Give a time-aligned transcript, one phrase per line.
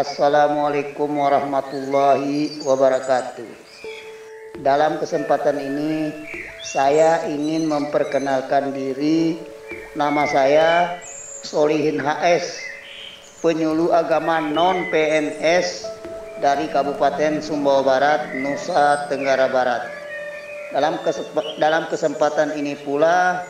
[0.00, 3.52] Assalamualaikum warahmatullahi wabarakatuh.
[4.64, 6.08] Dalam kesempatan ini
[6.64, 9.36] saya ingin memperkenalkan diri.
[9.92, 10.68] Nama saya
[11.44, 12.64] Solihin HS,
[13.44, 15.84] penyuluh agama non PNS
[16.40, 19.84] dari Kabupaten Sumbawa Barat, Nusa Tenggara Barat.
[20.72, 20.96] Dalam
[21.60, 23.44] dalam kesempatan ini pula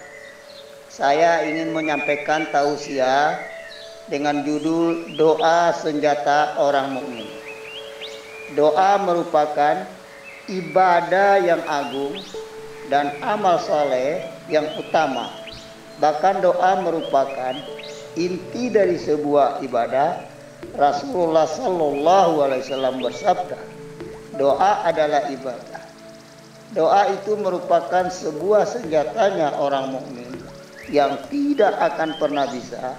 [0.90, 3.38] saya ingin menyampaikan tausiah
[4.10, 7.30] dengan judul Doa Senjata Orang Mukmin.
[8.58, 9.86] Doa merupakan
[10.50, 12.18] ibadah yang agung
[12.90, 15.30] dan amal soleh yang utama.
[16.02, 17.54] Bahkan doa merupakan
[18.18, 20.26] inti dari sebuah ibadah.
[20.74, 23.58] Rasulullah Sallallahu Alaihi Wasallam bersabda,
[24.36, 25.82] doa adalah ibadah.
[26.74, 30.30] Doa itu merupakan sebuah senjatanya orang mukmin
[30.90, 32.94] yang tidak akan pernah bisa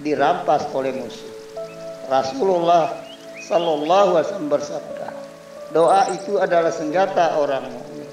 [0.00, 1.32] dirampas oleh musuh.
[2.10, 2.96] Rasulullah
[3.46, 5.08] Sallallahu Alaihi Wasallam bersabda,
[5.70, 8.08] doa itu adalah senjata orang mukmin.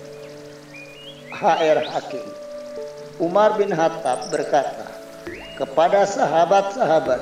[1.34, 2.26] HR Hakim
[3.22, 4.90] Umar bin Khattab berkata
[5.54, 7.22] kepada sahabat-sahabat,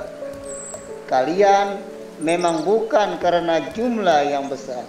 [1.12, 1.84] kalian
[2.24, 4.88] memang bukan karena jumlah yang besar,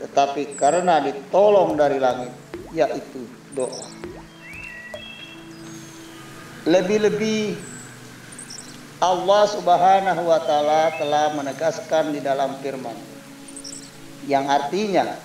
[0.00, 2.32] tetapi karena ditolong dari langit,
[2.72, 3.84] yaitu doa.
[6.64, 7.60] Lebih-lebih
[9.00, 12.92] Allah Subhanahu wa taala telah menegaskan di dalam firman
[14.28, 15.16] yang artinya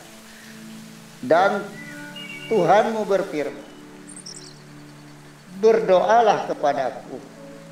[1.19, 1.59] dan
[2.47, 3.68] Tuhanmu berfirman
[5.59, 7.19] berdoalah kepadaku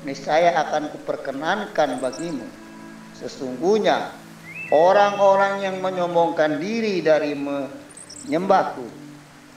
[0.04, 2.44] niscaya akan kuperkenankan bagimu.
[3.16, 4.12] Sesungguhnya
[4.68, 8.84] orang-orang yang menyombongkan diri dari menyembahku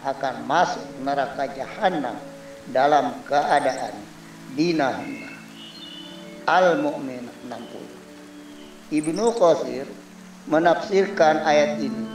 [0.07, 2.15] akan masuk neraka jahanam
[2.71, 3.99] dalam keadaan
[4.55, 5.36] dina-hina
[6.47, 8.95] Al-Mu'min 60.
[8.95, 9.83] Ibnu Qasir
[10.47, 12.07] menafsirkan ayat ini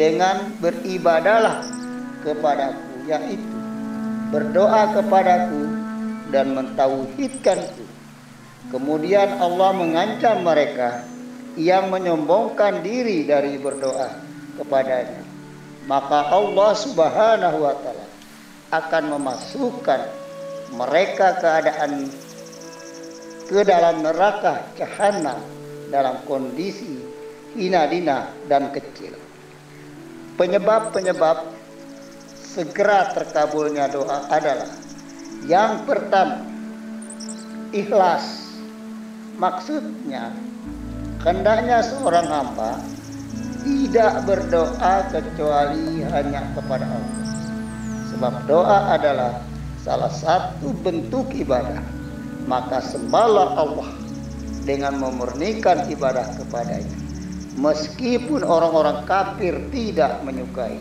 [0.00, 1.60] dengan beribadalah
[2.24, 3.58] kepadaku yaitu
[4.32, 5.62] berdoa kepadaku
[6.32, 7.84] dan mentauhidkanku.
[8.72, 11.04] Kemudian Allah mengancam mereka
[11.60, 14.08] yang menyombongkan diri dari berdoa
[14.56, 15.20] kepadanya.
[15.84, 18.08] Maka Allah Subhanahu wa taala
[18.72, 20.00] akan memasukkan
[20.80, 22.08] mereka keadaan
[23.50, 25.42] ke dalam neraka jahanam
[25.90, 27.02] dalam kondisi
[27.58, 29.18] hina dina dan kecil.
[30.38, 31.50] Penyebab-penyebab
[32.38, 34.70] segera terkabulnya doa adalah
[35.50, 36.46] yang pertama
[37.74, 38.54] ikhlas.
[39.34, 40.30] Maksudnya
[41.26, 42.78] hendaknya seorang hamba
[43.66, 47.18] tidak berdoa kecuali hanya kepada Allah.
[48.14, 49.42] Sebab doa adalah
[49.82, 51.99] salah satu bentuk ibadah
[52.46, 53.90] maka sembahlah Allah
[54.64, 56.96] dengan memurnikan ibadah kepadanya.
[57.60, 60.78] Meskipun orang-orang kafir tidak menyukai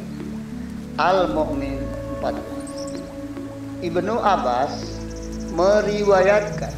[0.96, 1.82] Al-Mu'min
[2.22, 5.00] 14 Ibnu Abbas
[5.56, 6.76] meriwayatkan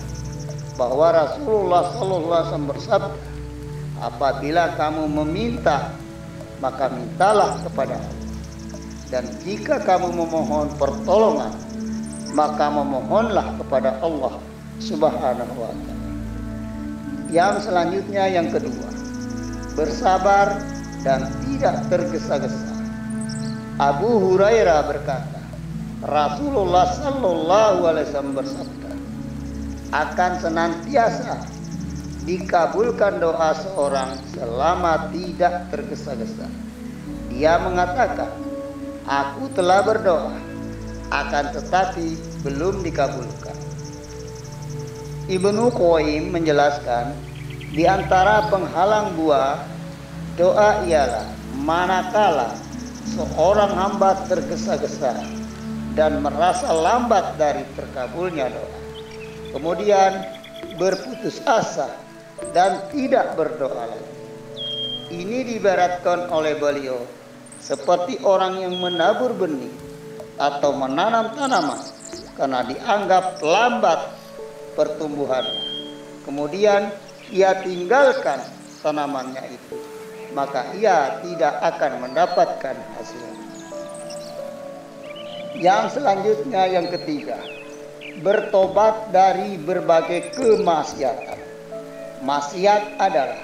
[0.78, 3.18] bahwa Rasulullah SAW bersabda
[4.02, 5.94] apabila kamu meminta
[6.62, 8.30] maka mintalah kepada Allah.
[9.12, 11.52] Dan jika kamu memohon pertolongan
[12.32, 14.40] maka memohonlah kepada Allah
[14.82, 16.06] Subhanahu wa taala.
[17.30, 18.90] Yang selanjutnya yang kedua,
[19.78, 20.60] bersabar
[21.06, 22.76] dan tidak tergesa-gesa.
[23.80, 25.40] Abu Hurairah berkata,
[26.02, 28.92] Rasulullah sallallahu alaihi wasallam bersabda,
[29.94, 31.46] akan senantiasa
[32.26, 36.46] dikabulkan doa seorang selama tidak tergesa-gesa.
[37.32, 38.30] Dia mengatakan,
[39.08, 40.36] aku telah berdoa,
[41.10, 43.56] akan tetapi belum dikabulkan.
[45.32, 47.16] Ibnu Qayyim menjelaskan
[47.72, 49.64] di antara penghalang buah
[50.36, 51.24] doa ialah
[51.56, 52.52] manakala
[53.16, 55.24] seorang hamba tergesa-gesa
[55.96, 58.80] dan merasa lambat dari terkabulnya doa.
[59.56, 60.20] Kemudian
[60.76, 61.88] berputus asa
[62.52, 64.12] dan tidak berdoa lagi.
[65.16, 67.08] Ini dibaratkan oleh beliau
[67.64, 69.72] seperti orang yang menabur benih
[70.36, 71.80] atau menanam tanaman
[72.36, 74.21] karena dianggap lambat
[74.76, 75.64] pertumbuhannya.
[76.22, 76.94] Kemudian
[77.34, 78.40] ia tinggalkan
[78.86, 79.78] tanamannya itu,
[80.36, 83.26] maka ia tidak akan mendapatkan hasil.
[85.58, 87.38] Yang selanjutnya yang ketiga,
[88.22, 91.40] bertobat dari berbagai kemaksiatan.
[92.22, 93.42] Maksiat adalah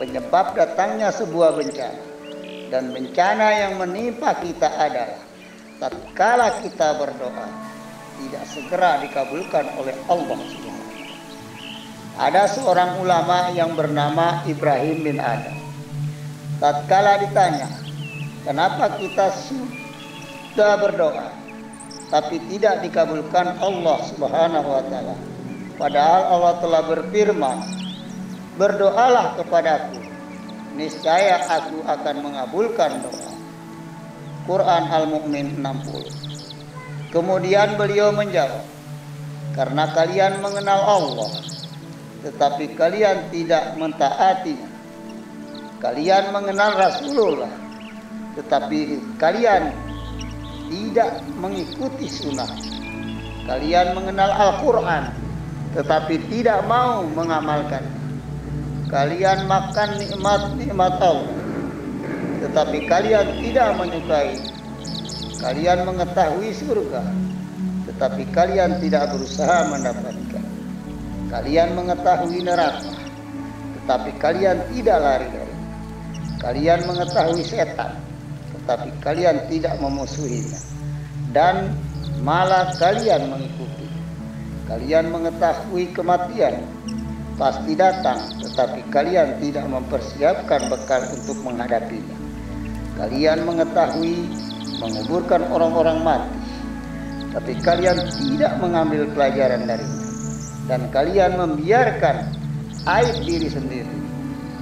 [0.00, 2.08] penyebab datangnya sebuah bencana.
[2.70, 5.20] Dan bencana yang menimpa kita adalah
[5.82, 7.69] tatkala kita berdoa
[8.26, 10.38] tidak segera dikabulkan oleh Allah
[12.20, 15.56] Ada seorang ulama yang bernama Ibrahim bin Adam.
[16.60, 17.64] Tatkala ditanya,
[18.44, 21.32] kenapa kita sudah berdoa
[22.12, 25.16] tapi tidak dikabulkan Allah Subhanahu wa taala?
[25.80, 27.58] Padahal Allah telah berfirman,
[28.60, 30.04] berdoalah kepadaku
[30.76, 33.32] niscaya aku akan mengabulkan doa
[34.44, 36.29] Quran Al-Mu'min 60
[37.10, 38.62] kemudian beliau menjawab
[39.54, 41.30] karena kalian mengenal Allah
[42.20, 44.56] tetapi kalian tidak mentaati.
[45.80, 47.48] Kalian mengenal Rasulullah
[48.36, 49.72] tetapi kalian
[50.70, 52.52] tidak mengikuti sunnah.
[53.48, 55.10] Kalian mengenal Al-Quran
[55.72, 57.82] tetapi tidak mau mengamalkan.
[58.92, 61.32] Kalian makan nikmat-nikmat Allah
[62.40, 64.36] tetapi kalian tidak menyukai
[65.40, 67.02] kalian mengetahui surga
[67.90, 70.44] tetapi kalian tidak berusaha mendapatkan.
[71.32, 72.92] Kalian mengetahui neraka
[73.80, 75.56] tetapi kalian tidak lari dari.
[76.40, 77.96] Kalian mengetahui setan
[78.60, 80.60] tetapi kalian tidak memusuhinya.
[81.32, 81.74] Dan
[82.20, 83.88] malah kalian mengikuti.
[84.70, 86.62] Kalian mengetahui kematian
[87.34, 92.14] pasti datang, tetapi kalian tidak mempersiapkan bekal untuk menghadapinya.
[93.00, 94.28] Kalian mengetahui
[94.80, 96.40] menguburkan orang-orang mati,
[97.30, 100.00] tapi kalian tidak mengambil pelajaran darinya.
[100.66, 102.16] Dan kalian membiarkan
[102.86, 103.96] aib diri sendiri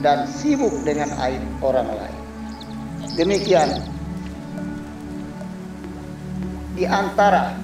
[0.00, 2.18] dan sibuk dengan aib orang lain.
[3.14, 3.68] Demikian
[6.78, 7.54] di antara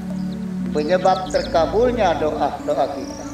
[0.74, 3.24] penyebab terkabulnya doa-doa kita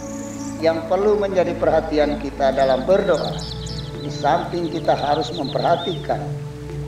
[0.60, 3.32] yang perlu menjadi perhatian kita dalam berdoa.
[4.00, 6.20] Di samping kita harus memperhatikan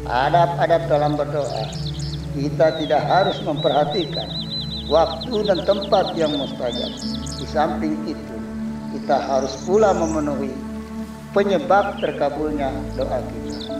[0.08, 1.64] adab-adab dalam berdoa,
[2.32, 4.28] kita tidak harus memperhatikan
[4.88, 6.92] waktu dan tempat yang mustajab.
[7.36, 8.36] Di samping itu,
[8.96, 10.52] kita harus pula memenuhi
[11.36, 13.76] penyebab terkabulnya doa kita.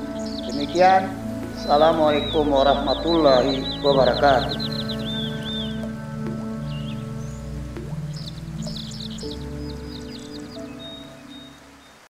[0.53, 1.09] Demikian,
[1.63, 4.82] Assalamualaikum warahmatullahi wabarakatuh.